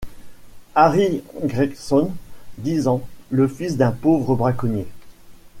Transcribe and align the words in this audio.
Harry 0.73 1.21
Gregson, 1.45 2.09
dix 2.57 2.87
ans, 2.87 3.03
le 3.29 3.47
fils 3.47 3.77
d’un 3.77 3.91
pauvre 3.91 4.35
braconnier. 4.35 4.87